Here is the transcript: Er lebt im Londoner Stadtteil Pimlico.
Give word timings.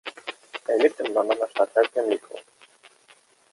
Er 0.67 0.79
lebt 0.79 0.99
im 0.99 1.13
Londoner 1.13 1.47
Stadtteil 1.47 1.87
Pimlico. 1.89 2.33